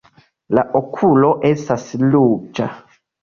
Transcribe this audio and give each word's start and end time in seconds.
La 0.59 0.63
okulo 0.79 1.29
estas 1.51 1.85
ruĝa. 2.15 2.71